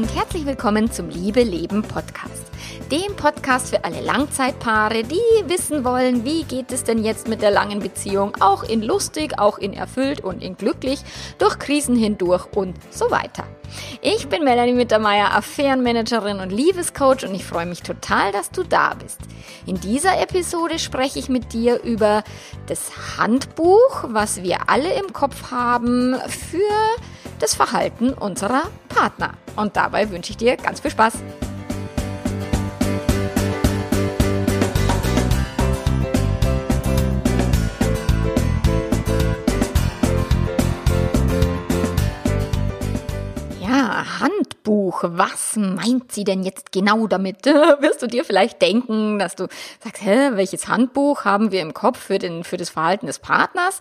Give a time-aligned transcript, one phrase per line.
[0.00, 2.49] und herzlich willkommen zum Liebe Leben Podcast.
[2.90, 7.50] Dem Podcast für alle Langzeitpaare, die wissen wollen, wie geht es denn jetzt mit der
[7.50, 11.00] langen Beziehung, auch in lustig, auch in erfüllt und in glücklich,
[11.38, 13.44] durch Krisen hindurch und so weiter.
[14.02, 18.94] Ich bin Melanie Mittermeier, Affärenmanagerin und Liebescoach und ich freue mich total, dass du da
[18.94, 19.20] bist.
[19.66, 22.24] In dieser Episode spreche ich mit dir über
[22.66, 26.58] das Handbuch, was wir alle im Kopf haben für
[27.38, 29.32] das Verhalten unserer Partner.
[29.56, 31.14] Und dabei wünsche ich dir ganz viel Spaß.
[44.20, 45.04] Hand Handbuch.
[45.04, 47.46] Was meint sie denn jetzt genau damit?
[47.80, 49.48] Wirst du dir vielleicht denken, dass du
[49.82, 53.80] sagst, hä, welches Handbuch haben wir im Kopf für, den, für das Verhalten des Partners?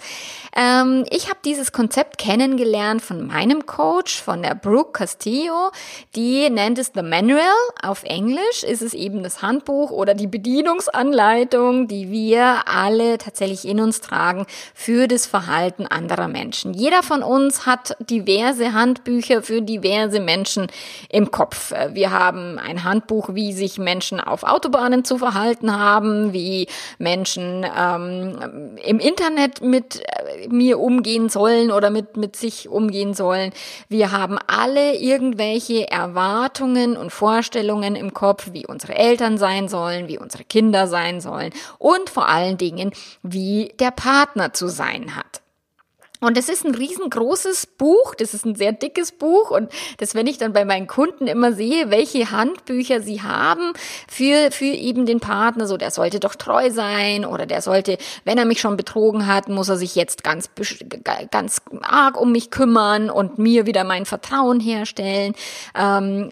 [0.55, 5.71] Ähm, ich habe dieses Konzept kennengelernt von meinem Coach, von der Brooke Castillo.
[6.15, 7.43] Die nennt es The Manual.
[7.81, 13.81] Auf Englisch ist es eben das Handbuch oder die Bedienungsanleitung, die wir alle tatsächlich in
[13.81, 16.73] uns tragen für das Verhalten anderer Menschen.
[16.73, 20.68] Jeder von uns hat diverse Handbücher für diverse Menschen
[21.09, 21.73] im Kopf.
[21.93, 26.67] Wir haben ein Handbuch, wie sich Menschen auf Autobahnen zu verhalten haben, wie
[26.97, 33.51] Menschen ähm, im Internet mit äh, mir umgehen sollen oder mit, mit sich umgehen sollen.
[33.87, 40.17] Wir haben alle irgendwelche Erwartungen und Vorstellungen im Kopf, wie unsere Eltern sein sollen, wie
[40.17, 42.91] unsere Kinder sein sollen und vor allen Dingen,
[43.23, 45.38] wie der Partner zu sein hat.
[46.21, 50.27] Und es ist ein riesengroßes Buch, das ist ein sehr dickes Buch und das, wenn
[50.27, 53.71] ich dann bei meinen Kunden immer sehe, welche Handbücher sie haben
[54.09, 58.37] für, für eben den Partner, so der sollte doch treu sein oder der sollte, wenn
[58.37, 60.49] er mich schon betrogen hat, muss er sich jetzt ganz,
[61.31, 65.33] ganz arg um mich kümmern und mir wieder mein Vertrauen herstellen.
[65.73, 66.31] Ähm,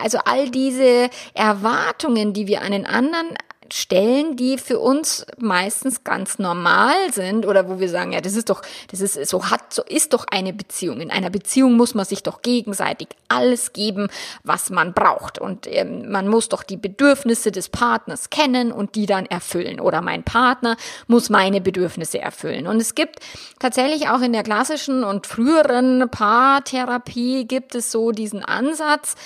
[0.00, 3.36] also all diese Erwartungen, die wir an den anderen
[3.76, 8.48] Stellen, die für uns meistens ganz normal sind oder wo wir sagen, ja, das ist
[8.48, 8.62] doch,
[8.92, 11.00] das ist so hat, so ist doch eine Beziehung.
[11.00, 14.06] In einer Beziehung muss man sich doch gegenseitig alles geben,
[14.44, 19.06] was man braucht und ähm, man muss doch die Bedürfnisse des Partners kennen und die
[19.06, 20.76] dann erfüllen oder mein Partner
[21.08, 22.68] muss meine Bedürfnisse erfüllen.
[22.68, 23.18] Und es gibt
[23.58, 29.16] tatsächlich auch in der klassischen und früheren Paartherapie gibt es so diesen Ansatz,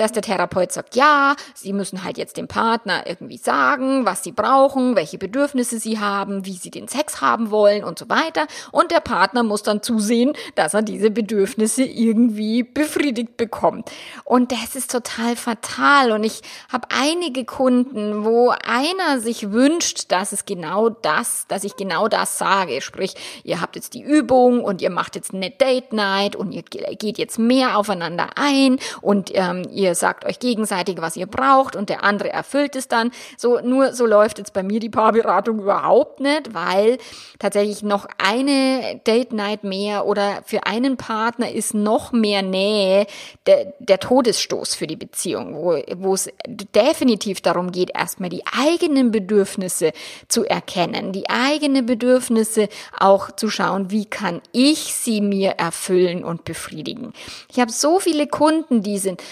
[0.00, 4.32] dass der Therapeut sagt, ja, Sie müssen halt jetzt dem Partner irgendwie sagen, was Sie
[4.32, 8.46] brauchen, welche Bedürfnisse Sie haben, wie Sie den Sex haben wollen und so weiter.
[8.72, 13.90] Und der Partner muss dann zusehen, dass er diese Bedürfnisse irgendwie befriedigt bekommt.
[14.24, 16.12] Und das ist total fatal.
[16.12, 16.40] Und ich
[16.72, 22.38] habe einige Kunden, wo einer sich wünscht, dass es genau das, dass ich genau das
[22.38, 22.80] sage.
[22.80, 26.62] Sprich, ihr habt jetzt die Übung und ihr macht jetzt eine Date Night und ihr
[26.62, 31.76] geht jetzt mehr aufeinander ein und ähm, ihr ihr sagt euch gegenseitig, was ihr braucht
[31.76, 33.10] und der andere erfüllt es dann.
[33.36, 36.98] So, nur so läuft jetzt bei mir die Paarberatung überhaupt nicht, weil
[37.38, 43.06] tatsächlich noch eine Date Night mehr oder für einen Partner ist noch mehr Nähe
[43.46, 46.30] der, der Todesstoß für die Beziehung, wo, es
[46.74, 49.92] definitiv darum geht, erstmal die eigenen Bedürfnisse
[50.28, 52.68] zu erkennen, die eigenen Bedürfnisse
[52.98, 57.12] auch zu schauen, wie kann ich sie mir erfüllen und befriedigen.
[57.50, 59.22] Ich habe so viele Kunden, die sind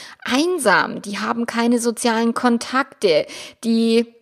[0.55, 3.27] einsam, die haben keine sozialen Kontakte,
[3.65, 4.15] die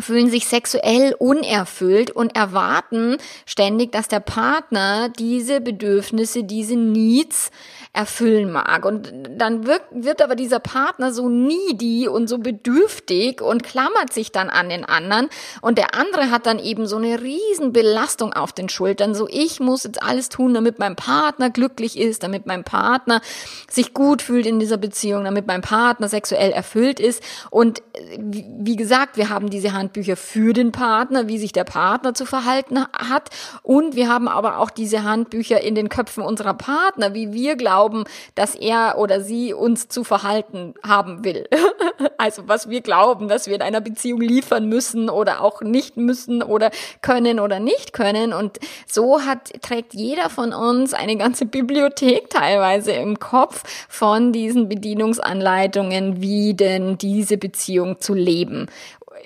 [0.00, 3.16] fühlen sich sexuell unerfüllt und erwarten
[3.46, 7.50] ständig, dass der Partner diese Bedürfnisse, diese Needs
[7.92, 8.84] erfüllen mag.
[8.84, 14.30] Und dann wird, wird aber dieser Partner so needy und so bedürftig und klammert sich
[14.30, 15.28] dann an den anderen.
[15.62, 19.14] Und der andere hat dann eben so eine riesen Belastung auf den Schultern.
[19.14, 23.20] So, ich muss jetzt alles tun, damit mein Partner glücklich ist, damit mein Partner
[23.68, 27.22] sich gut fühlt in dieser Beziehung, damit mein Partner sexuell erfüllt ist.
[27.50, 32.12] Und äh, wie gesagt, wir haben diese Handbücher für den Partner, wie sich der Partner
[32.12, 33.30] zu verhalten hat.
[33.62, 38.04] Und wir haben aber auch diese Handbücher in den Köpfen unserer Partner, wie wir glauben,
[38.34, 41.48] dass er oder sie uns zu verhalten haben will.
[42.18, 46.42] also was wir glauben, dass wir in einer Beziehung liefern müssen oder auch nicht müssen
[46.42, 46.70] oder
[47.00, 48.34] können oder nicht können.
[48.34, 54.68] Und so hat, trägt jeder von uns eine ganze Bibliothek teilweise im Kopf von diesen
[54.68, 58.66] Bedienungsanleitungen, wie denn diese Beziehung zu leben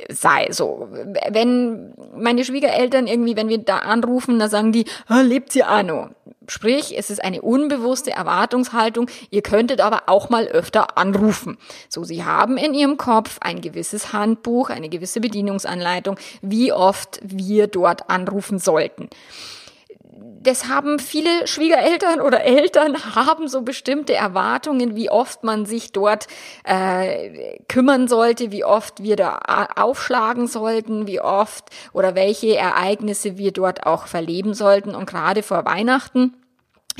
[0.09, 0.49] sei.
[0.51, 0.89] So,
[1.31, 6.09] wenn meine Schwiegereltern irgendwie, wenn wir da anrufen, da sagen die, lebt sie Anno.
[6.49, 9.09] Sprich, es ist eine unbewusste Erwartungshaltung.
[9.31, 11.57] Ihr könntet aber auch mal öfter anrufen.
[11.89, 17.69] So, Sie haben in Ihrem Kopf ein gewisses Handbuch, eine gewisse Bedienungsanleitung, wie oft wir
[17.69, 19.09] dort anrufen sollten
[20.43, 26.27] das haben viele Schwiegereltern oder Eltern haben so bestimmte Erwartungen, wie oft man sich dort
[26.65, 29.39] äh, kümmern sollte, wie oft wir da
[29.77, 34.95] aufschlagen sollten, wie oft oder welche Ereignisse wir dort auch verleben sollten.
[34.95, 36.35] Und gerade vor Weihnachten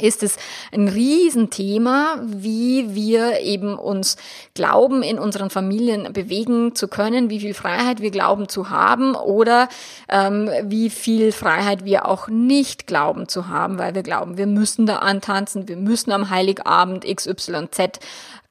[0.01, 0.37] ist es
[0.73, 4.17] ein Riesenthema, wie wir eben uns
[4.55, 9.69] glauben, in unseren Familien bewegen zu können, wie viel Freiheit wir glauben zu haben oder
[10.09, 14.87] ähm, wie viel Freiheit wir auch nicht glauben zu haben, weil wir glauben, wir müssen
[14.87, 18.01] da antanzen, wir müssen am Heiligabend XYZ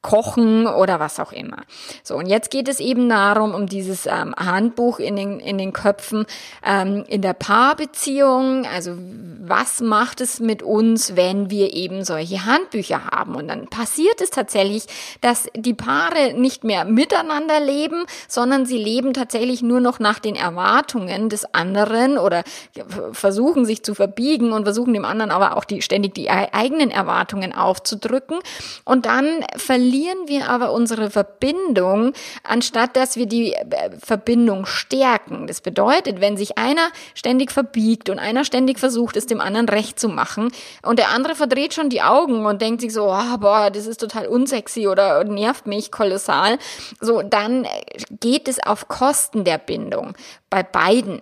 [0.01, 1.57] Kochen oder was auch immer.
[2.03, 5.73] So, und jetzt geht es eben darum, um dieses ähm, Handbuch in den, in den
[5.73, 6.25] Köpfen
[6.65, 8.65] ähm, in der Paarbeziehung.
[8.65, 8.97] Also
[9.41, 13.35] was macht es mit uns, wenn wir eben solche Handbücher haben?
[13.35, 14.85] Und dann passiert es tatsächlich,
[15.21, 20.35] dass die Paare nicht mehr miteinander leben, sondern sie leben tatsächlich nur noch nach den
[20.35, 22.43] Erwartungen des anderen oder
[23.11, 27.53] versuchen sich zu verbiegen und versuchen dem anderen aber auch die, ständig die eigenen Erwartungen
[27.53, 28.39] aufzudrücken.
[28.83, 33.65] Und dann verlieren verlieren wir aber unsere Verbindung, anstatt dass wir die äh,
[34.01, 35.47] Verbindung stärken.
[35.47, 39.99] Das bedeutet, wenn sich einer ständig verbiegt und einer ständig versucht, es dem anderen recht
[39.99, 40.49] zu machen
[40.81, 43.99] und der andere verdreht schon die Augen und denkt sich so, oh, boah, das ist
[43.99, 46.57] total unsexy oder nervt mich kolossal,
[47.01, 47.67] so, dann
[48.21, 50.13] geht es auf Kosten der Bindung
[50.49, 51.21] bei beiden.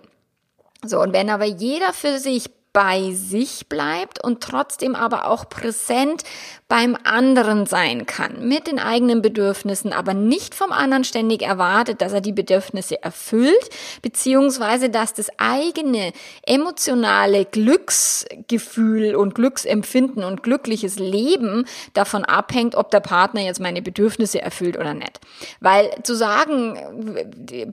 [0.84, 6.22] So, und wenn aber jeder für sich bei sich bleibt und trotzdem aber auch präsent
[6.68, 12.12] beim anderen sein kann, mit den eigenen Bedürfnissen, aber nicht vom anderen ständig erwartet, dass
[12.12, 13.70] er die Bedürfnisse erfüllt,
[14.02, 16.12] beziehungsweise dass das eigene
[16.46, 21.64] emotionale Glücksgefühl und Glücksempfinden und glückliches Leben
[21.94, 25.18] davon abhängt, ob der Partner jetzt meine Bedürfnisse erfüllt oder nicht.
[25.58, 26.78] Weil zu sagen,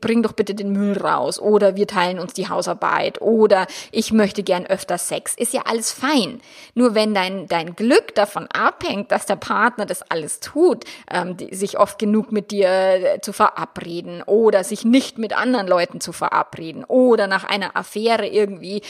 [0.01, 4.41] bring doch bitte den Müll raus oder wir teilen uns die Hausarbeit oder ich möchte
[4.41, 6.41] gern öfter Sex, ist ja alles fein.
[6.73, 11.53] Nur wenn dein, dein Glück davon abhängt, dass der Partner das alles tut, ähm, die,
[11.53, 16.13] sich oft genug mit dir äh, zu verabreden oder sich nicht mit anderen Leuten zu
[16.13, 18.81] verabreden oder nach einer Affäre irgendwie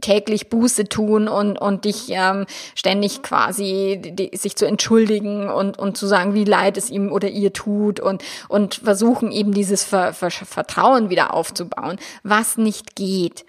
[0.00, 5.96] täglich Buße tun und, und dich ähm, ständig quasi die, sich zu entschuldigen und, und
[5.96, 10.12] zu sagen, wie leid es ihm oder ihr tut und, und versuchen eben dieses Ver,
[10.12, 13.44] Ver, Vertrauen wieder aufzubauen, was nicht geht.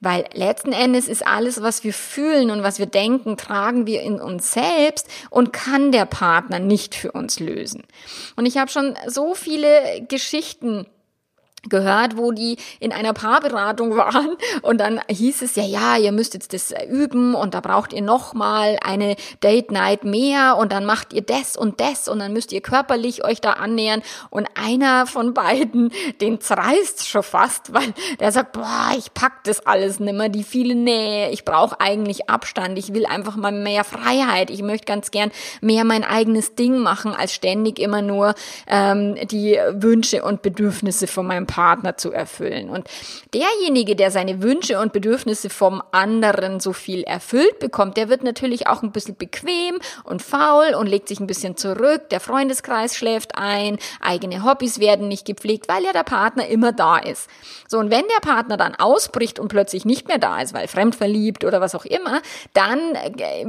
[0.00, 4.20] Weil letzten Endes ist alles, was wir fühlen und was wir denken, tragen wir in
[4.20, 7.82] uns selbst und kann der Partner nicht für uns lösen.
[8.36, 10.86] Und ich habe schon so viele Geschichten
[11.68, 14.36] gehört, wo die in einer Paarberatung waren.
[14.62, 18.02] Und dann hieß es ja, ja, ihr müsst jetzt das üben und da braucht ihr
[18.02, 22.32] noch mal eine Date Night mehr und dann macht ihr das und das und dann
[22.32, 24.02] müsst ihr körperlich euch da annähern.
[24.30, 29.66] Und einer von beiden, den zerreißt schon fast, weil der sagt, boah, ich pack das
[29.66, 34.50] alles nimmer, die viele Nähe, ich brauche eigentlich Abstand, ich will einfach mal mehr Freiheit,
[34.50, 35.30] ich möchte ganz gern
[35.60, 38.34] mehr mein eigenes Ding machen, als ständig immer nur
[38.66, 41.55] ähm, die Wünsche und Bedürfnisse von meinem Partner
[41.96, 42.70] zu erfüllen.
[42.70, 42.88] Und
[43.32, 48.66] derjenige, der seine Wünsche und Bedürfnisse vom anderen so viel erfüllt bekommt, der wird natürlich
[48.66, 52.10] auch ein bisschen bequem und faul und legt sich ein bisschen zurück.
[52.10, 56.98] Der Freundeskreis schläft ein, eigene Hobbys werden nicht gepflegt, weil ja der Partner immer da
[56.98, 57.28] ist.
[57.68, 61.44] So, und wenn der Partner dann ausbricht und plötzlich nicht mehr da ist, weil fremdverliebt
[61.44, 62.20] oder was auch immer,
[62.52, 63.44] dann äh,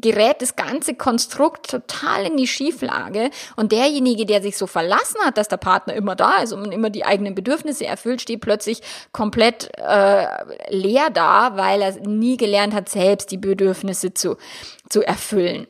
[0.00, 3.30] gerät das ganze Konstrukt total in die Schieflage.
[3.56, 6.90] Und derjenige, der sich so verlassen hat, dass der Partner immer da ist und immer
[6.90, 8.80] die eigenen Bedürfnisse erfüllt, steht plötzlich
[9.12, 10.26] komplett äh,
[10.70, 14.36] leer da, weil er nie gelernt hat, selbst die Bedürfnisse zu,
[14.88, 15.66] zu erfüllen.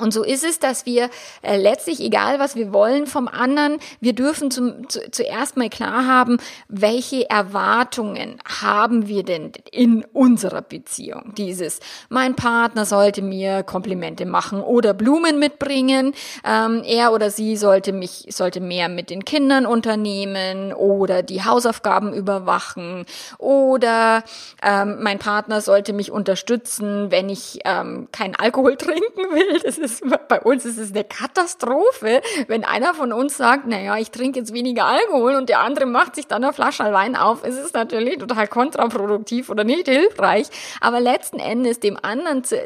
[0.00, 1.10] Und so ist es, dass wir
[1.42, 6.06] äh, letztlich, egal was wir wollen vom anderen, wir dürfen zum, zu, zuerst mal klar
[6.06, 6.38] haben,
[6.68, 11.34] welche Erwartungen haben wir denn in unserer Beziehung.
[11.36, 16.14] Dieses, mein Partner sollte mir Komplimente machen oder Blumen mitbringen,
[16.44, 22.12] ähm, er oder sie sollte mich, sollte mehr mit den Kindern unternehmen oder die Hausaufgaben
[22.12, 23.04] überwachen
[23.38, 24.24] oder
[24.62, 29.00] ähm, mein Partner sollte mich unterstützen, wenn ich ähm, keinen Alkohol trinken
[29.32, 29.60] will.
[29.64, 33.96] Das ist ist, bei uns ist es eine Katastrophe, wenn einer von uns sagt, naja,
[33.98, 37.44] ich trinke jetzt weniger Alkohol und der andere macht sich dann eine Flasche Wein auf.
[37.44, 40.48] Es ist natürlich total kontraproduktiv oder nicht hilfreich,
[40.80, 42.56] aber letzten Endes dem anderen zu,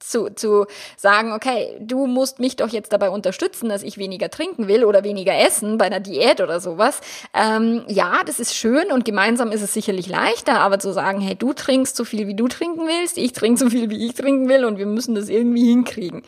[0.00, 0.66] zu, zu
[0.96, 5.04] sagen, okay, du musst mich doch jetzt dabei unterstützen, dass ich weniger trinken will oder
[5.04, 7.00] weniger essen bei einer Diät oder sowas.
[7.34, 11.36] Ähm, ja, das ist schön und gemeinsam ist es sicherlich leichter, aber zu sagen, hey,
[11.36, 14.48] du trinkst so viel, wie du trinken willst, ich trinke so viel, wie ich trinken
[14.48, 16.22] will und wir müssen das irgendwie hinkriegen.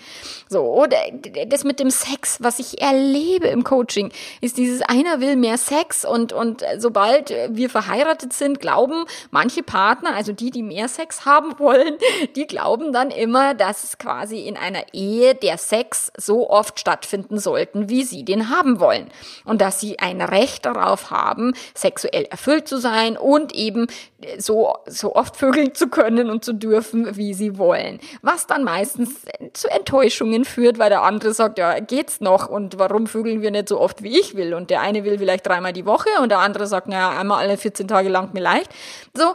[0.49, 0.99] So, oder
[1.49, 6.05] das mit dem Sex, was ich erlebe im Coaching, ist dieses einer will mehr Sex
[6.05, 11.59] und, und sobald wir verheiratet sind, glauben manche Partner, also die, die mehr Sex haben
[11.59, 11.97] wollen,
[12.37, 17.89] die glauben dann immer, dass quasi in einer Ehe der Sex so oft stattfinden sollten,
[17.89, 19.07] wie sie den haben wollen.
[19.45, 23.87] Und dass sie ein Recht darauf haben, sexuell erfüllt zu sein und eben
[24.39, 28.01] so, so oft vögeln zu können und zu dürfen, wie sie wollen.
[28.21, 33.07] Was dann meistens zu Enttäuschungen führt, weil der andere sagt, ja, geht's noch und warum
[33.07, 34.55] vögeln wir nicht so oft, wie ich will?
[34.55, 37.57] Und der eine will vielleicht dreimal die Woche und der andere sagt, naja, einmal alle
[37.57, 38.73] 14 Tage lang mir leicht.
[39.15, 39.35] So,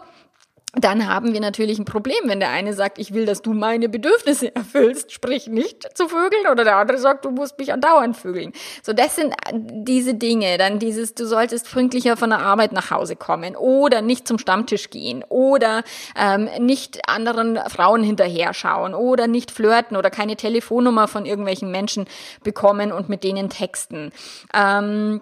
[0.74, 3.88] dann haben wir natürlich ein Problem, wenn der eine sagt, ich will, dass du meine
[3.90, 8.52] Bedürfnisse erfüllst, sprich nicht zu vögeln, oder der andere sagt, du musst mich andauernd vögeln.
[8.84, 13.16] So, das sind diese Dinge, dann dieses, du solltest pünktlicher von der Arbeit nach Hause
[13.16, 15.84] kommen oder nicht zum Stammtisch gehen oder
[16.16, 22.06] ähm, nicht anderen Frauen hinterher schauen oder nicht flirten oder keine Telefonnummer von irgendwelchen Menschen
[22.44, 24.12] bekommen und mit denen texten.
[24.54, 25.22] Ähm,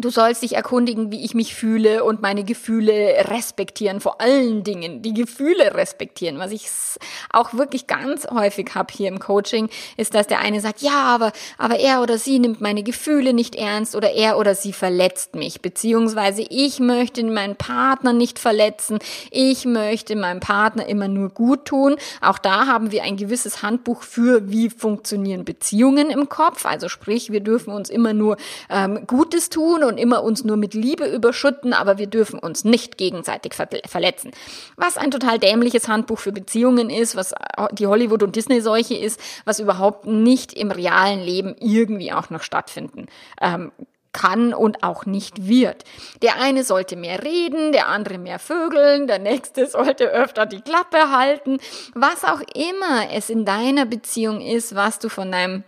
[0.00, 4.00] Du sollst dich erkundigen, wie ich mich fühle und meine Gefühle respektieren.
[4.00, 6.38] Vor allen Dingen die Gefühle respektieren.
[6.38, 6.68] Was ich
[7.30, 11.32] auch wirklich ganz häufig habe hier im Coaching, ist, dass der eine sagt, ja, aber,
[11.58, 15.60] aber er oder sie nimmt meine Gefühle nicht ernst oder er oder sie verletzt mich.
[15.60, 18.98] Beziehungsweise ich möchte meinen Partner nicht verletzen.
[19.30, 21.96] Ich möchte meinem Partner immer nur gut tun.
[22.22, 26.64] Auch da haben wir ein gewisses Handbuch für, wie funktionieren Beziehungen im Kopf.
[26.64, 28.38] Also sprich, wir dürfen uns immer nur
[28.70, 32.96] ähm, Gutes tun und immer uns nur mit Liebe überschütten, aber wir dürfen uns nicht
[32.96, 34.30] gegenseitig verletzen.
[34.76, 37.34] Was ein total dämliches Handbuch für Beziehungen ist, was
[37.72, 43.06] die Hollywood- und Disney-Seuche ist, was überhaupt nicht im realen Leben irgendwie auch noch stattfinden
[43.40, 43.72] ähm,
[44.12, 45.84] kann und auch nicht wird.
[46.22, 51.10] Der eine sollte mehr reden, der andere mehr vögeln, der nächste sollte öfter die Klappe
[51.10, 51.58] halten.
[51.94, 55.64] Was auch immer es in deiner Beziehung ist, was du von deinem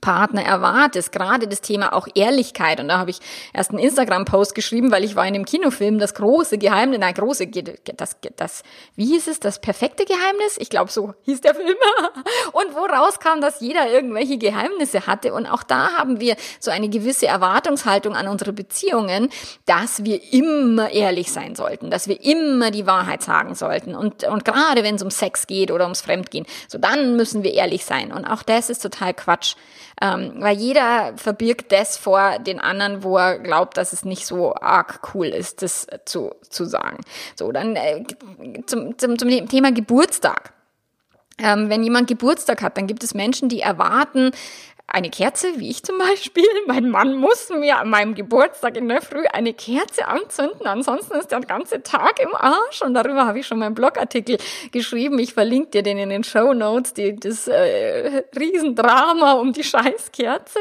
[0.00, 1.12] Partner erwartest.
[1.12, 2.80] Gerade das Thema auch Ehrlichkeit.
[2.80, 3.18] Und da habe ich
[3.52, 7.48] erst einen Instagram-Post geschrieben, weil ich war in dem Kinofilm Das große Geheimnis, nein, große,
[7.48, 8.62] das, das,
[8.96, 10.56] wie hieß es, das perfekte Geheimnis?
[10.58, 11.76] Ich glaube, so hieß der Film.
[12.52, 15.32] Und wo rauskam, dass jeder irgendwelche Geheimnisse hatte.
[15.32, 19.30] Und auch da haben wir so eine gewisse Erwartungshaltung an unsere Beziehungen,
[19.66, 23.94] dass wir immer ehrlich sein sollten, dass wir immer die Wahrheit sagen sollten.
[23.94, 27.54] Und, und gerade wenn es um Sex geht oder ums Fremdgehen, so dann müssen wir
[27.54, 28.12] ehrlich sein.
[28.12, 29.54] Und auch das ist total Quatsch.
[30.00, 34.54] Ähm, weil jeder verbirgt das vor den anderen, wo er glaubt, dass es nicht so
[34.54, 36.98] arg cool ist, das zu, zu sagen.
[37.36, 38.04] So, dann äh,
[38.66, 40.52] zum, zum, zum Thema Geburtstag.
[41.40, 44.32] Ähm, wenn jemand Geburtstag hat, dann gibt es Menschen, die erwarten,
[44.90, 46.46] eine Kerze, wie ich zum Beispiel.
[46.66, 51.30] Mein Mann muss mir an meinem Geburtstag in der Früh eine Kerze anzünden, ansonsten ist
[51.30, 52.80] der ganze Tag im Arsch.
[52.82, 54.38] Und darüber habe ich schon meinen Blogartikel
[54.72, 55.18] geschrieben.
[55.18, 60.58] Ich verlinke dir den in den Show Notes, die, das äh, Riesendrama um die Scheißkerze.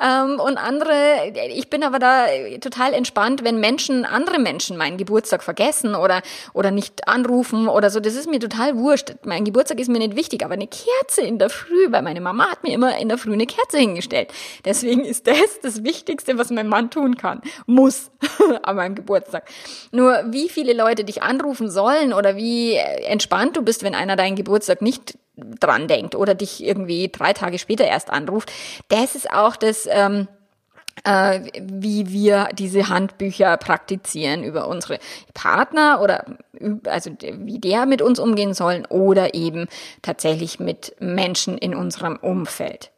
[0.00, 2.26] Ähm, und andere, ich bin aber da
[2.60, 6.22] total entspannt, wenn Menschen, andere Menschen meinen Geburtstag vergessen oder,
[6.54, 7.98] oder nicht anrufen oder so.
[7.98, 9.14] Das ist mir total wurscht.
[9.24, 12.48] Mein Geburtstag ist mir nicht wichtig, aber eine Kerze in der Früh, weil meine Mama
[12.48, 14.32] hat mir immer in der Früh eine hingestellt.
[14.64, 17.40] Deswegen ist das das Wichtigste, was mein Mann tun kann.
[17.66, 18.10] Muss
[18.62, 19.48] an meinem Geburtstag.
[19.92, 24.36] Nur wie viele Leute dich anrufen sollen oder wie entspannt du bist, wenn einer deinen
[24.36, 28.50] Geburtstag nicht dran denkt oder dich irgendwie drei Tage später erst anruft,
[28.88, 30.28] das ist auch das, ähm,
[31.04, 34.98] äh, wie wir diese Handbücher praktizieren über unsere
[35.34, 36.24] Partner oder
[36.84, 39.66] also wie der mit uns umgehen sollen oder eben
[40.02, 42.90] tatsächlich mit Menschen in unserem Umfeld.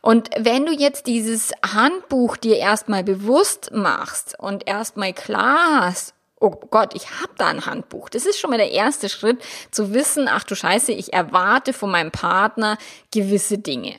[0.00, 6.50] Und wenn du jetzt dieses Handbuch dir erstmal bewusst machst und erstmal klar hast, oh
[6.50, 8.08] Gott, ich habe da ein Handbuch.
[8.08, 11.90] Das ist schon mal der erste Schritt, zu wissen, ach du Scheiße, ich erwarte von
[11.90, 12.78] meinem Partner
[13.12, 13.96] gewisse Dinge.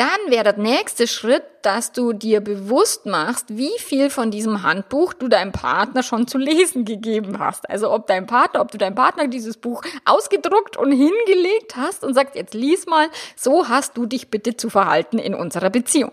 [0.00, 5.12] Dann wäre der nächste Schritt, dass du dir bewusst machst, wie viel von diesem Handbuch
[5.12, 7.68] du deinem Partner schon zu lesen gegeben hast.
[7.68, 12.14] Also ob dein Partner, ob du deinem Partner dieses Buch ausgedruckt und hingelegt hast und
[12.14, 16.12] sagst, jetzt lies mal, so hast du dich bitte zu verhalten in unserer Beziehung.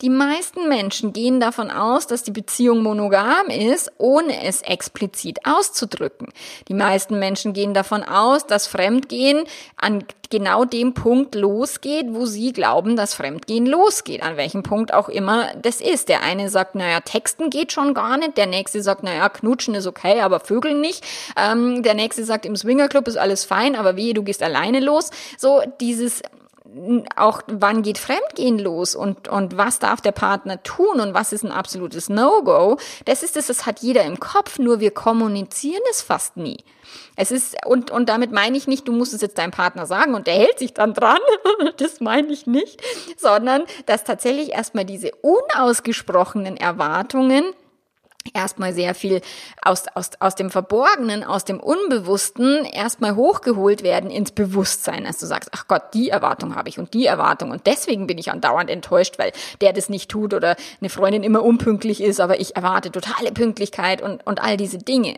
[0.00, 6.28] Die meisten Menschen gehen davon aus, dass die Beziehung monogam ist, ohne es explizit auszudrücken.
[6.68, 9.42] Die meisten Menschen gehen davon aus, dass Fremdgehen
[9.76, 15.08] an genau dem Punkt losgeht, wo sie glauben, dass Fremdgehen losgeht, an welchem Punkt auch
[15.08, 16.08] immer das ist.
[16.08, 19.88] Der eine sagt, naja, Texten geht schon gar nicht, der nächste sagt, naja, knutschen ist
[19.88, 21.04] okay, aber Vögeln nicht.
[21.36, 25.10] Ähm, der nächste sagt, im Swingerclub ist alles fein, aber wie, du gehst alleine los.
[25.38, 26.22] So dieses
[27.16, 31.44] auch wann geht Fremdgehen los und, und was darf der Partner tun und was ist
[31.44, 36.02] ein absolutes No-Go, das ist es, das hat jeder im Kopf, nur wir kommunizieren es
[36.02, 36.58] fast nie.
[37.16, 40.14] Es ist, und, und damit meine ich nicht, du musst es jetzt deinem Partner sagen
[40.14, 41.18] und der hält sich dann dran.
[41.78, 42.80] das meine ich nicht,
[43.16, 47.44] sondern dass tatsächlich erstmal diese unausgesprochenen Erwartungen
[48.34, 49.20] erstmal sehr viel
[49.62, 55.26] aus, aus, aus dem Verborgenen, aus dem Unbewussten erstmal hochgeholt werden ins Bewusstsein, dass du
[55.26, 58.70] sagst, ach Gott, die Erwartung habe ich und die Erwartung und deswegen bin ich andauernd
[58.70, 62.90] enttäuscht, weil der das nicht tut oder eine Freundin immer unpünktlich ist, aber ich erwarte
[62.90, 65.16] totale Pünktlichkeit und, und all diese Dinge.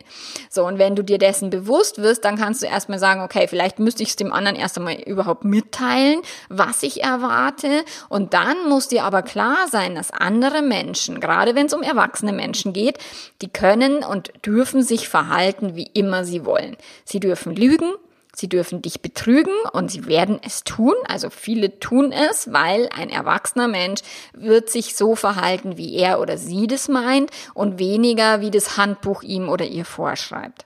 [0.48, 3.78] So, und wenn du dir dessen bewusst wirst, dann kannst du erstmal sagen, okay, vielleicht
[3.78, 8.88] müsste ich es dem anderen erst einmal überhaupt mitteilen, was ich erwarte und dann muss
[8.88, 12.99] dir aber klar sein, dass andere Menschen, gerade wenn es um erwachsene Menschen geht,
[13.42, 16.76] die können und dürfen sich verhalten, wie immer sie wollen.
[17.04, 17.92] Sie dürfen lügen,
[18.32, 20.94] Sie dürfen dich betrügen und sie werden es tun.
[21.06, 24.02] Also viele tun es, weil ein erwachsener Mensch
[24.32, 29.22] wird sich so verhalten, wie er oder sie das meint und weniger, wie das Handbuch
[29.22, 30.64] ihm oder ihr vorschreibt.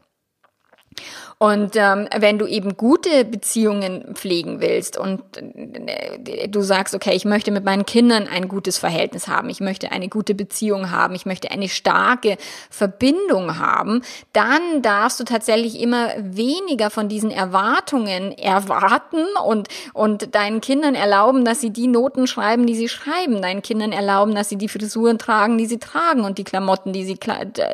[1.39, 7.25] Und ähm, wenn du eben gute Beziehungen pflegen willst und äh, du sagst, okay, ich
[7.25, 11.27] möchte mit meinen Kindern ein gutes Verhältnis haben, ich möchte eine gute Beziehung haben, ich
[11.27, 12.37] möchte eine starke
[12.71, 20.61] Verbindung haben, dann darfst du tatsächlich immer weniger von diesen Erwartungen erwarten und, und deinen
[20.61, 24.57] Kindern erlauben, dass sie die Noten schreiben, die sie schreiben, deinen Kindern erlauben, dass sie
[24.57, 27.19] die Frisuren tragen, die sie tragen und die Klamotten, die sie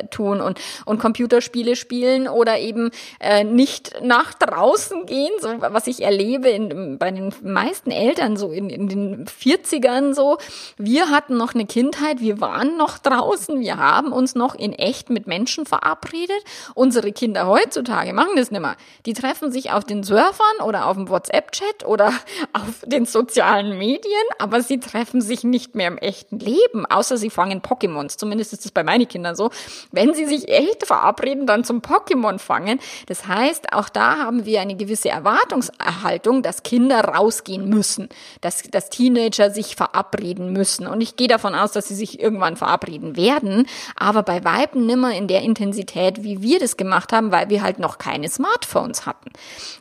[0.09, 2.89] tun und, und Computerspiele spielen oder eben
[3.19, 8.51] äh, nicht nach draußen gehen, so was ich erlebe in, bei den meisten Eltern so
[8.51, 10.37] in, in den 40ern so.
[10.77, 15.09] Wir hatten noch eine Kindheit, wir waren noch draußen, wir haben uns noch in echt
[15.09, 16.41] mit Menschen verabredet.
[16.73, 18.75] Unsere Kinder heutzutage machen das nicht mehr.
[19.05, 22.13] Die treffen sich auf den Surfern oder auf dem WhatsApp-Chat oder
[22.53, 24.01] auf den sozialen Medien,
[24.39, 28.17] aber sie treffen sich nicht mehr im echten Leben, außer sie fangen Pokémons.
[28.17, 29.49] Zumindest ist es bei meinen Kindern so.
[29.91, 32.79] Wenn sie sich echt verabreden, dann zum Pokémon fangen.
[33.07, 38.09] Das heißt, heißt, auch da haben wir eine gewisse Erwartungserhaltung, dass Kinder rausgehen müssen,
[38.41, 40.87] dass, dass Teenager sich verabreden müssen.
[40.87, 45.13] Und ich gehe davon aus, dass sie sich irgendwann verabreden werden, aber bei Weiben nimmer
[45.13, 49.31] in der Intensität, wie wir das gemacht haben, weil wir halt noch keine Smartphones hatten.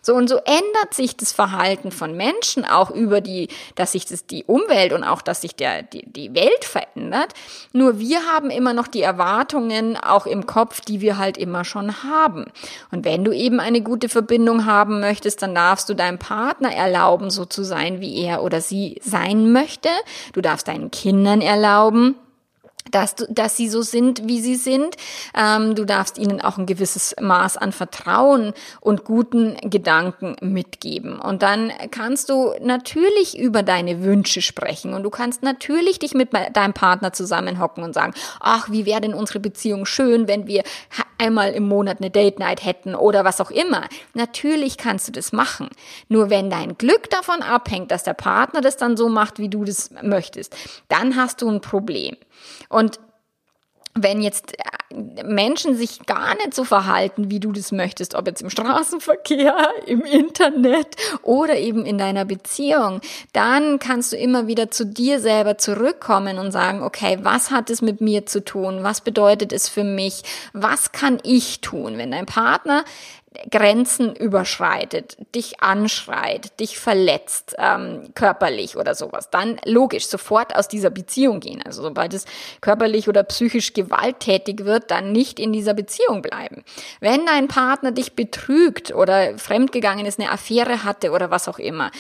[0.03, 4.27] So und so ändert sich das Verhalten von Menschen auch über die, dass sich das
[4.27, 7.35] die Umwelt und auch, dass sich der, die, die Welt verändert.
[7.73, 12.03] Nur wir haben immer noch die Erwartungen auch im Kopf, die wir halt immer schon
[12.03, 12.47] haben.
[12.91, 17.31] Und wenn du eben eine gute Verbindung haben möchtest, dann darfst du deinem Partner erlauben,
[17.31, 19.89] so zu sein, wie er oder sie sein möchte.
[20.33, 22.15] Du darfst deinen Kindern erlauben,
[22.91, 24.97] dass, du, dass sie so sind, wie sie sind.
[25.37, 31.19] Ähm, du darfst ihnen auch ein gewisses Maß an Vertrauen und guten Gedanken mitgeben.
[31.19, 36.31] Und dann kannst du natürlich über deine Wünsche sprechen und du kannst natürlich dich mit
[36.33, 40.63] deinem Partner zusammenhocken und sagen, ach, wie wäre denn unsere Beziehung schön, wenn wir
[41.21, 43.89] einmal im Monat eine Date Night hätten oder was auch immer.
[44.15, 45.69] Natürlich kannst du das machen.
[46.09, 49.65] Nur wenn dein Glück davon abhängt, dass der Partner das dann so macht, wie du
[49.65, 50.57] das möchtest,
[50.89, 52.17] dann hast du ein Problem.
[52.69, 53.01] Und
[53.95, 58.43] wenn jetzt äh, Menschen sich gar nicht so verhalten, wie du das möchtest, ob jetzt
[58.43, 63.01] im Straßenverkehr, im Internet oder eben in deiner Beziehung,
[63.33, 67.83] dann kannst du immer wieder zu dir selber zurückkommen und sagen, okay, was hat es
[67.83, 68.83] mit mir zu tun?
[68.83, 70.23] Was bedeutet es für mich?
[70.53, 71.99] Was kann ich tun?
[71.99, 72.85] Wenn dein Partner
[73.49, 80.91] Grenzen überschreitet, dich anschreit, dich verletzt, ähm, körperlich oder sowas, dann logisch sofort aus dieser
[80.91, 81.63] Beziehung gehen.
[81.65, 82.25] Also sobald es
[82.61, 86.65] körperlich oder psychisch gewalttätig wird, dann nicht in dieser Beziehung bleiben.
[86.99, 91.93] Wenn dein Partner dich betrügt oder fremdgegangen ist, eine Affäre hatte oder was auch immer,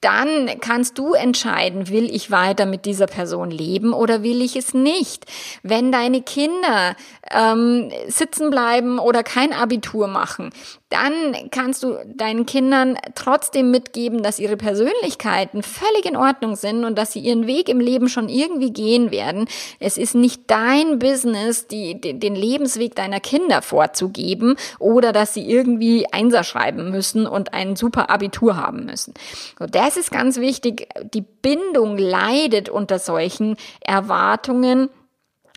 [0.00, 4.72] dann kannst du entscheiden, will ich weiter mit dieser Person leben oder will ich es
[4.72, 5.26] nicht.
[5.62, 6.94] Wenn deine Kinder
[7.30, 10.50] ähm, sitzen bleiben oder kein Abitur machen,
[10.90, 16.96] dann kannst du deinen Kindern trotzdem mitgeben, dass ihre Persönlichkeiten völlig in Ordnung sind und
[16.96, 19.46] dass sie ihren Weg im Leben schon irgendwie gehen werden.
[19.80, 26.06] Es ist nicht dein Business, die, den Lebensweg deiner Kinder vorzugeben oder dass sie irgendwie
[26.10, 29.12] Einser schreiben müssen und ein super Abitur haben müssen.
[29.58, 30.88] So, das ist ganz wichtig.
[31.12, 34.88] Die Bindung leidet unter solchen Erwartungen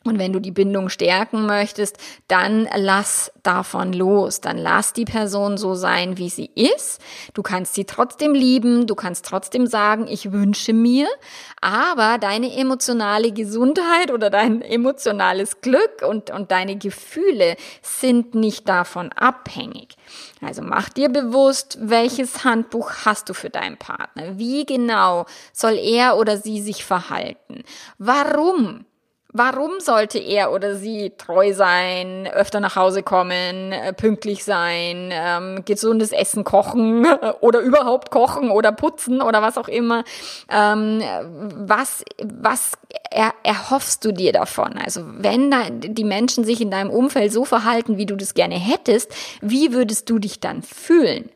[0.03, 4.41] und wenn du die Bindung stärken möchtest, dann lass davon los.
[4.41, 6.99] Dann lass die Person so sein, wie sie ist.
[7.35, 8.87] Du kannst sie trotzdem lieben.
[8.87, 11.07] Du kannst trotzdem sagen, ich wünsche mir.
[11.61, 19.11] Aber deine emotionale Gesundheit oder dein emotionales Glück und, und deine Gefühle sind nicht davon
[19.11, 19.95] abhängig.
[20.41, 24.39] Also mach dir bewusst, welches Handbuch hast du für deinen Partner?
[24.39, 27.63] Wie genau soll er oder sie sich verhalten?
[27.99, 28.85] Warum?
[29.33, 35.63] Warum sollte er oder sie treu sein, öfter nach Hause kommen, äh, pünktlich sein, ähm,
[35.63, 37.07] gesundes Essen kochen
[37.39, 40.03] oder überhaupt kochen oder putzen oder was auch immer?
[40.49, 41.01] Ähm,
[41.55, 42.73] was was
[43.09, 44.77] er, erhoffst du dir davon?
[44.77, 48.55] Also wenn da die Menschen sich in deinem Umfeld so verhalten, wie du das gerne
[48.55, 51.29] hättest, wie würdest du dich dann fühlen?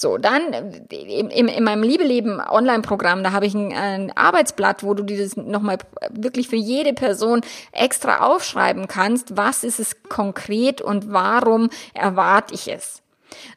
[0.00, 0.52] So, dann
[0.92, 5.36] in, in, in meinem Liebeleben Online-Programm, da habe ich ein, ein Arbeitsblatt, wo du dieses
[5.36, 5.78] nochmal
[6.10, 7.40] wirklich für jede Person
[7.72, 13.02] extra aufschreiben kannst, was ist es konkret und warum erwarte ich es.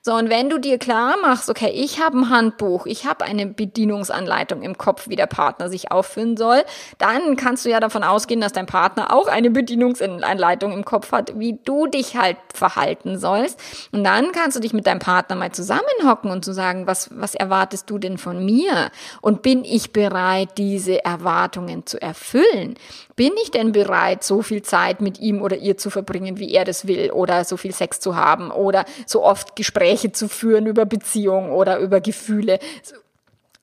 [0.02, 3.46] So, und wenn du dir klar machst, okay, ich habe ein Handbuch, ich habe eine
[3.46, 6.64] Bedienungsanleitung im Kopf, wie der Partner sich auffüllen soll,
[6.98, 11.38] dann kannst du ja davon ausgehen, dass dein Partner auch eine Bedienungsanleitung im Kopf hat,
[11.40, 13.60] wie du dich halt verhalten sollst.
[13.92, 17.36] Und dann kannst du dich mit deinem Partner mal zusammenhocken und zu sagen, was, was
[17.36, 18.92] erwartest du denn von mir?
[19.22, 22.76] Und bin ich bereit, diese Erwartungen zu erfüllen?
[23.16, 26.66] Bin ich denn bereit, so viel Zeit mit ihm oder ihr zu verbringen, wie er
[26.66, 30.86] das will, oder so viel Sex zu haben, oder so oft Gespräche zu führen über
[30.86, 32.58] Beziehungen oder über Gefühle?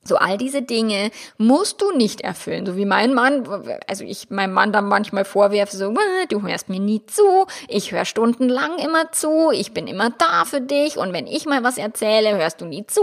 [0.05, 3.43] So all diese Dinge musst du nicht erfüllen, so wie mein Mann,
[3.85, 5.93] also ich meinem Mann dann manchmal vorwerfe, so,
[6.29, 10.61] du hörst mir nie zu, ich höre stundenlang immer zu, ich bin immer da für
[10.61, 10.97] dich.
[10.97, 13.01] Und wenn ich mal was erzähle, hörst du nie zu,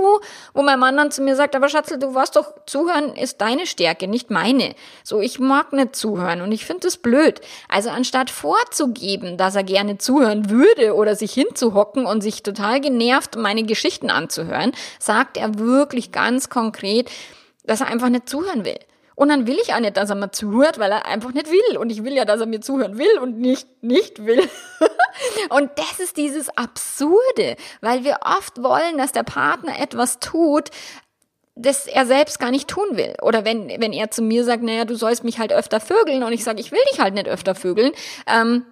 [0.54, 3.66] wo mein Mann dann zu mir sagt, aber Schatzel, du warst doch, zuhören ist deine
[3.66, 4.74] Stärke, nicht meine.
[5.04, 7.42] So, ich mag nicht zuhören und ich finde es blöd.
[7.68, 13.36] Also anstatt vorzugeben, dass er gerne zuhören würde oder sich hinzuhocken und sich total genervt
[13.36, 17.10] meine Geschichten anzuhören, sagt er wirklich ganz konkret, konkret,
[17.64, 18.78] dass er einfach nicht zuhören will.
[19.14, 21.78] Und dann will ich auch nicht, dass er mir zuhört, weil er einfach nicht will.
[21.78, 24.46] Und ich will ja, dass er mir zuhören will und nicht nicht will.
[25.48, 30.68] und das ist dieses Absurde, weil wir oft wollen, dass der Partner etwas tut,
[31.54, 33.14] das er selbst gar nicht tun will.
[33.22, 36.32] Oder wenn, wenn er zu mir sagt, naja, du sollst mich halt öfter vögeln und
[36.34, 37.92] ich sage, ich will dich halt nicht öfter vögeln,
[38.26, 38.66] ähm,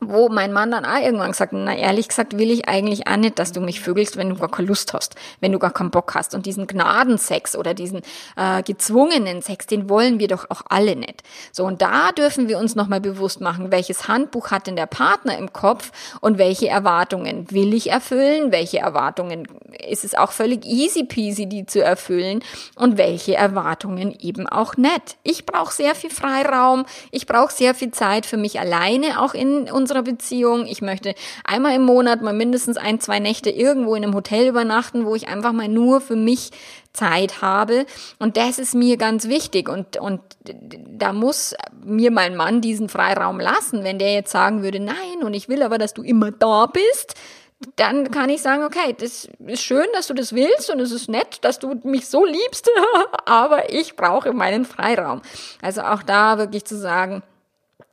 [0.00, 3.38] wo mein Mann dann auch irgendwann gesagt, na ehrlich gesagt will ich eigentlich auch nicht,
[3.38, 6.14] dass du mich vögelst, wenn du gar keine Lust hast, wenn du gar keinen Bock
[6.14, 6.34] hast.
[6.34, 8.02] Und diesen Gnadensex oder diesen
[8.36, 11.22] äh, gezwungenen Sex, den wollen wir doch auch alle nicht.
[11.50, 15.38] So, und da dürfen wir uns nochmal bewusst machen, welches Handbuch hat denn der Partner
[15.38, 19.48] im Kopf und welche Erwartungen will ich erfüllen, welche Erwartungen
[19.88, 22.40] ist es auch völlig easy peasy, die zu erfüllen
[22.74, 25.16] und welche Erwartungen eben auch nicht.
[25.22, 29.70] Ich brauche sehr viel Freiraum, ich brauche sehr viel Zeit für mich alleine, auch in
[29.86, 30.66] unserer Beziehung.
[30.66, 35.06] Ich möchte einmal im Monat mal mindestens ein, zwei Nächte irgendwo in einem Hotel übernachten,
[35.06, 36.50] wo ich einfach mal nur für mich
[36.92, 37.86] Zeit habe.
[38.18, 39.68] Und das ist mir ganz wichtig.
[39.68, 43.84] Und, und da muss mir mein Mann diesen Freiraum lassen.
[43.84, 47.14] Wenn der jetzt sagen würde, nein, und ich will aber, dass du immer da bist,
[47.76, 51.08] dann kann ich sagen, okay, das ist schön, dass du das willst und es ist
[51.08, 52.68] nett, dass du mich so liebst,
[53.24, 55.22] aber ich brauche meinen Freiraum.
[55.62, 57.22] Also auch da wirklich zu sagen,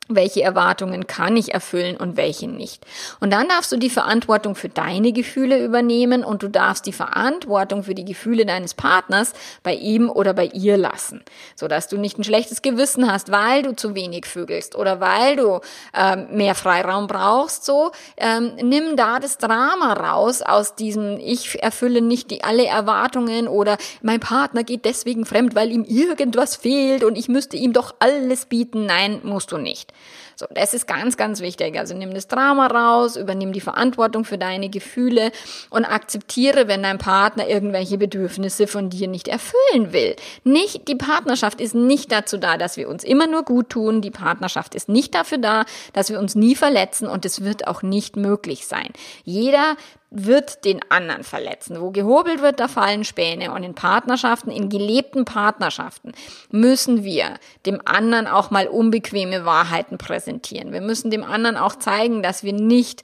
[0.08, 2.84] welche Erwartungen kann ich erfüllen und welche nicht.
[3.20, 7.84] Und dann darfst du die Verantwortung für deine Gefühle übernehmen und du darfst die Verantwortung
[7.84, 11.22] für die Gefühle deines Partners bei ihm oder bei ihr lassen,
[11.56, 15.36] so dass du nicht ein schlechtes Gewissen hast, weil du zu wenig vögelst oder weil
[15.36, 15.60] du
[15.94, 17.64] ähm, mehr Freiraum brauchst.
[17.64, 23.48] So ähm, nimm da das Drama raus aus diesem ich erfülle nicht die alle Erwartungen
[23.48, 27.94] oder mein Partner geht deswegen fremd, weil ihm irgendwas fehlt und ich müsste ihm doch
[28.00, 28.84] alles bieten.
[28.86, 29.94] Nein, musst du nicht.
[30.36, 31.78] So, das ist ganz, ganz wichtig.
[31.78, 35.30] Also nimm das Drama raus, übernimm die Verantwortung für deine Gefühle
[35.70, 40.16] und akzeptiere, wenn dein Partner irgendwelche Bedürfnisse von dir nicht erfüllen will.
[40.44, 44.00] Nicht, die Partnerschaft ist nicht dazu da, dass wir uns immer nur gut tun.
[44.00, 47.82] Die Partnerschaft ist nicht dafür da, dass wir uns nie verletzen und es wird auch
[47.82, 48.88] nicht möglich sein.
[49.24, 49.76] Jeder
[50.16, 51.80] wird den anderen verletzen.
[51.80, 53.52] Wo gehobelt wird, da fallen Späne.
[53.52, 56.12] Und in Partnerschaften, in gelebten Partnerschaften
[56.50, 57.34] müssen wir
[57.66, 60.72] dem anderen auch mal unbequeme Wahrheiten präsentieren.
[60.72, 63.02] Wir müssen dem anderen auch zeigen, dass wir nicht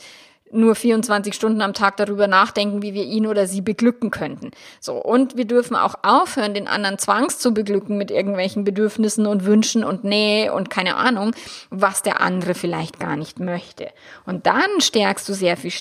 [0.52, 4.50] nur 24 Stunden am Tag darüber nachdenken, wie wir ihn oder sie beglücken könnten.
[4.80, 4.94] So.
[4.94, 9.84] Und wir dürfen auch aufhören, den anderen zwangs zu beglücken mit irgendwelchen Bedürfnissen und Wünschen
[9.84, 11.32] und Nähe und keine Ahnung,
[11.70, 13.88] was der andere vielleicht gar nicht möchte.
[14.26, 15.72] Und dann stärkst du sehr viel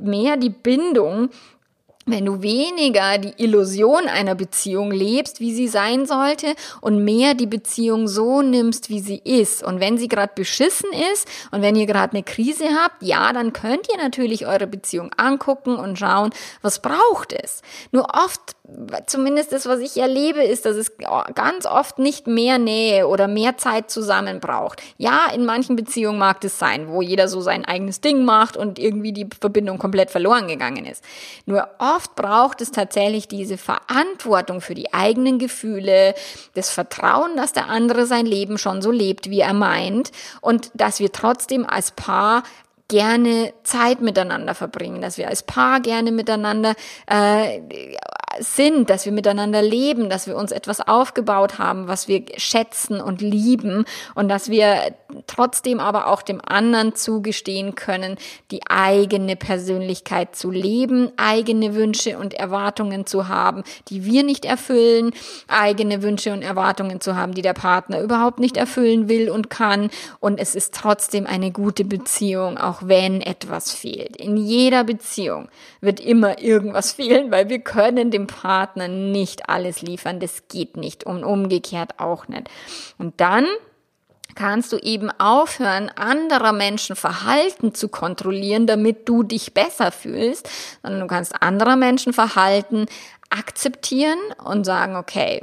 [0.00, 1.30] mehr die Bindung
[2.06, 7.46] wenn du weniger die Illusion einer Beziehung lebst, wie sie sein sollte, und mehr die
[7.46, 9.62] Beziehung so nimmst, wie sie ist.
[9.62, 13.52] Und wenn sie gerade beschissen ist und wenn ihr gerade eine Krise habt, ja, dann
[13.52, 16.30] könnt ihr natürlich eure Beziehung angucken und schauen,
[16.62, 17.62] was braucht es.
[17.92, 18.40] Nur oft
[19.06, 20.92] zumindest das, was ich erlebe, ist, dass es
[21.34, 24.80] ganz oft nicht mehr Nähe oder mehr Zeit zusammen braucht.
[24.96, 28.78] Ja, in manchen Beziehungen mag das sein, wo jeder so sein eigenes Ding macht und
[28.78, 31.02] irgendwie die Verbindung komplett verloren gegangen ist.
[31.46, 36.14] Nur oft braucht es tatsächlich diese Verantwortung für die eigenen Gefühle,
[36.54, 41.00] das Vertrauen, dass der andere sein Leben schon so lebt, wie er meint und dass
[41.00, 42.42] wir trotzdem als Paar
[42.88, 46.74] gerne Zeit miteinander verbringen, dass wir als Paar gerne miteinander
[47.06, 47.60] äh,
[48.38, 53.20] sind, dass wir miteinander leben, dass wir uns etwas aufgebaut haben, was wir schätzen und
[53.20, 54.94] lieben und dass wir
[55.26, 58.16] trotzdem aber auch dem anderen zugestehen können,
[58.52, 65.12] die eigene Persönlichkeit zu leben, eigene Wünsche und Erwartungen zu haben, die wir nicht erfüllen,
[65.48, 69.90] eigene Wünsche und Erwartungen zu haben, die der Partner überhaupt nicht erfüllen will und kann
[70.20, 74.16] und es ist trotzdem eine gute Beziehung, auch wenn etwas fehlt.
[74.16, 75.48] In jeder Beziehung
[75.80, 80.20] wird immer irgendwas fehlen, weil wir können dem Partner nicht alles liefern.
[80.20, 82.48] Das geht nicht und umgekehrt auch nicht.
[82.98, 83.46] Und dann
[84.34, 90.48] kannst du eben aufhören, anderer Menschen Verhalten zu kontrollieren, damit du dich besser fühlst,
[90.82, 92.86] sondern du kannst anderer Menschen Verhalten
[93.30, 95.42] akzeptieren und sagen, okay,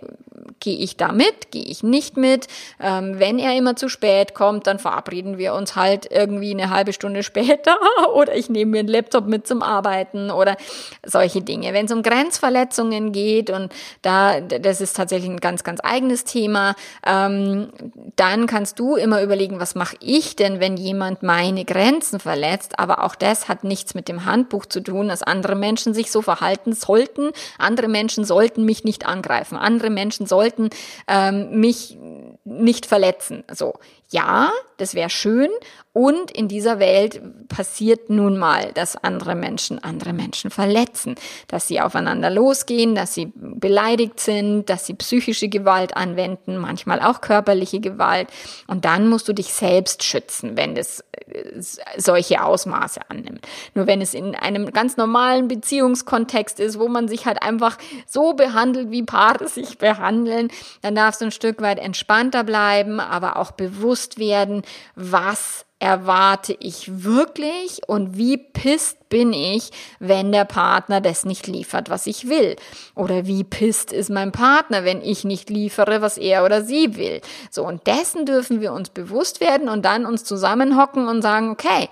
[0.59, 2.47] gehe ich da mit, gehe ich nicht mit.
[2.79, 6.93] Ähm, wenn er immer zu spät kommt, dann verabreden wir uns halt irgendwie eine halbe
[6.93, 7.77] Stunde später
[8.13, 10.57] oder ich nehme mir einen Laptop mit zum Arbeiten oder
[11.05, 11.73] solche Dinge.
[11.73, 16.75] Wenn es um Grenzverletzungen geht und da, das ist tatsächlich ein ganz, ganz eigenes Thema,
[17.05, 17.69] ähm,
[18.15, 22.79] dann kannst du immer überlegen, was mache ich denn, wenn jemand meine Grenzen verletzt.
[22.79, 26.21] Aber auch das hat nichts mit dem Handbuch zu tun, dass andere Menschen sich so
[26.21, 27.31] verhalten sollten.
[27.77, 29.55] Andere Menschen sollten mich nicht angreifen.
[29.55, 30.71] Andere Menschen sollten
[31.07, 31.95] ähm, mich
[32.43, 33.43] nicht verletzen.
[33.53, 33.75] So,
[34.09, 35.49] ja, das wäre schön.
[35.91, 41.15] Und in dieser Welt passiert nun mal, dass andere Menschen andere Menschen verletzen,
[41.47, 47.19] dass sie aufeinander losgehen, dass sie beleidigt sind, dass sie psychische Gewalt anwenden, manchmal auch
[47.19, 48.27] körperliche Gewalt.
[48.67, 51.59] Und dann musst du dich selbst schützen, wenn das äh,
[51.97, 53.47] solche Ausmaße annimmt.
[53.73, 58.33] Nur wenn es in einem ganz normalen Beziehungskontext ist, wo man sich halt einfach so
[58.33, 60.49] behandelt, wie Paare sich behandeln,
[60.83, 64.61] dann darfst du ein Stück weit entspannter bleiben, aber auch bewusst werden,
[64.95, 71.89] was erwarte ich wirklich und wie pisst bin ich, wenn der Partner das nicht liefert,
[71.89, 72.55] was ich will?
[72.95, 77.21] Oder wie pisst ist mein Partner, wenn ich nicht liefere, was er oder sie will?
[77.51, 81.89] So, und dessen dürfen wir uns bewusst werden und dann uns zusammenhocken und sagen, okay,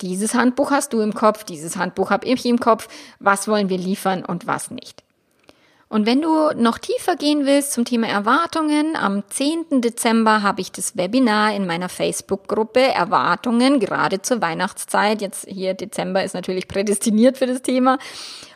[0.00, 2.88] dieses Handbuch hast du im Kopf, dieses Handbuch habe ich im Kopf,
[3.20, 5.04] was wollen wir liefern und was nicht.
[5.92, 9.80] Und wenn du noch tiefer gehen willst zum Thema Erwartungen, am 10.
[9.80, 15.20] Dezember habe ich das Webinar in meiner Facebook-Gruppe Erwartungen, gerade zur Weihnachtszeit.
[15.20, 17.98] Jetzt hier Dezember ist natürlich prädestiniert für das Thema.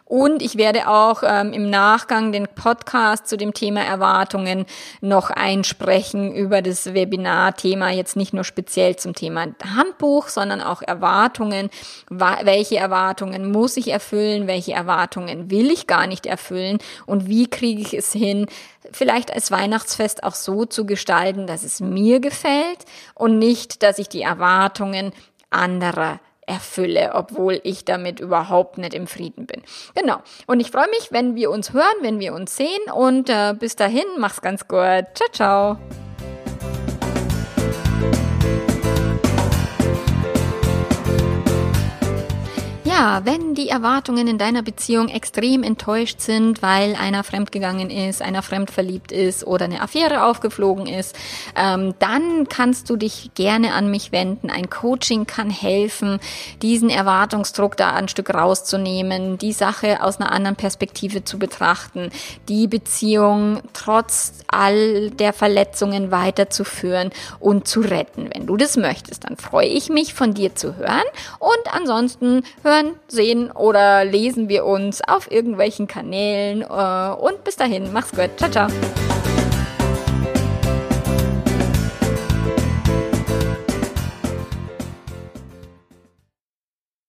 [0.06, 4.66] Und ich werde auch ähm, im Nachgang den Podcast zu dem Thema Erwartungen
[5.00, 11.70] noch einsprechen über das Webinar-Thema, jetzt nicht nur speziell zum Thema Handbuch, sondern auch Erwartungen.
[12.10, 14.46] Welche Erwartungen muss ich erfüllen?
[14.46, 16.78] Welche Erwartungen will ich gar nicht erfüllen?
[17.06, 18.46] Und wie kriege ich es hin,
[18.92, 24.10] vielleicht als Weihnachtsfest auch so zu gestalten, dass es mir gefällt und nicht, dass ich
[24.10, 25.12] die Erwartungen
[25.48, 29.62] anderer erfülle, obwohl ich damit überhaupt nicht im Frieden bin.
[29.94, 30.18] Genau.
[30.46, 33.76] Und ich freue mich, wenn wir uns hören, wenn wir uns sehen und äh, bis
[33.76, 35.06] dahin, mach's ganz gut.
[35.14, 36.03] Ciao, ciao.
[42.96, 48.40] Ja, wenn die Erwartungen in deiner Beziehung extrem enttäuscht sind, weil einer fremdgegangen ist, einer
[48.40, 51.16] fremdverliebt ist oder eine Affäre aufgeflogen ist,
[51.56, 54.48] ähm, dann kannst du dich gerne an mich wenden.
[54.48, 56.20] Ein Coaching kann helfen,
[56.62, 62.10] diesen Erwartungsdruck da ein Stück rauszunehmen, die Sache aus einer anderen Perspektive zu betrachten,
[62.48, 68.30] die Beziehung trotz all der Verletzungen weiterzuführen und zu retten.
[68.32, 71.02] Wenn du das möchtest, dann freue ich mich von dir zu hören
[71.40, 76.62] und ansonsten hören hören, sehen oder lesen wir uns auf irgendwelchen Kanälen.
[76.62, 78.30] Äh, und bis dahin, mach's gut.
[78.36, 79.13] Ciao, ciao.